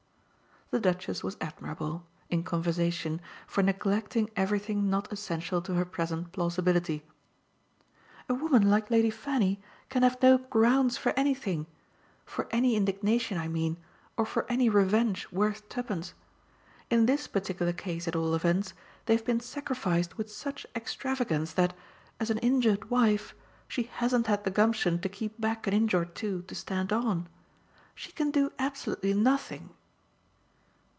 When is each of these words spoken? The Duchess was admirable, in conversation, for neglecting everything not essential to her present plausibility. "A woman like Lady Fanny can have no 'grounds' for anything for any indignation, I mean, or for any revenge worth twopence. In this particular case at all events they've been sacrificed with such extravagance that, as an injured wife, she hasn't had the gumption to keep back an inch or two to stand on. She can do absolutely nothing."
The 0.71 0.79
Duchess 0.79 1.21
was 1.21 1.35
admirable, 1.41 2.07
in 2.29 2.43
conversation, 2.43 3.19
for 3.45 3.61
neglecting 3.61 4.29
everything 4.37 4.89
not 4.89 5.11
essential 5.11 5.61
to 5.63 5.73
her 5.73 5.83
present 5.83 6.31
plausibility. 6.31 7.03
"A 8.29 8.33
woman 8.33 8.69
like 8.69 8.89
Lady 8.89 9.09
Fanny 9.09 9.59
can 9.89 10.01
have 10.03 10.15
no 10.23 10.37
'grounds' 10.37 10.95
for 10.95 11.11
anything 11.19 11.67
for 12.23 12.47
any 12.51 12.77
indignation, 12.77 13.37
I 13.37 13.49
mean, 13.49 13.75
or 14.15 14.25
for 14.25 14.49
any 14.49 14.69
revenge 14.69 15.29
worth 15.29 15.67
twopence. 15.67 16.13
In 16.89 17.05
this 17.05 17.27
particular 17.27 17.73
case 17.73 18.07
at 18.07 18.15
all 18.15 18.33
events 18.33 18.73
they've 19.07 19.25
been 19.25 19.41
sacrificed 19.41 20.17
with 20.17 20.31
such 20.31 20.65
extravagance 20.73 21.51
that, 21.51 21.75
as 22.17 22.29
an 22.29 22.37
injured 22.37 22.89
wife, 22.89 23.35
she 23.67 23.83
hasn't 23.83 24.27
had 24.27 24.45
the 24.45 24.51
gumption 24.51 24.99
to 25.01 25.09
keep 25.09 25.37
back 25.37 25.67
an 25.67 25.73
inch 25.73 25.93
or 25.93 26.05
two 26.05 26.43
to 26.43 26.55
stand 26.55 26.93
on. 26.93 27.27
She 27.93 28.13
can 28.13 28.31
do 28.31 28.53
absolutely 28.57 29.13
nothing." 29.13 29.71